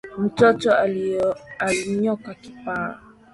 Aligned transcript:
Mtoto 0.19 0.75
alinyoa 1.59 2.17
kipara 2.41 2.99